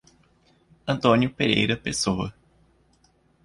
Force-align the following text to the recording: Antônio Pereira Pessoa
Antônio 0.87 1.29
Pereira 1.29 1.77
Pessoa 1.77 2.33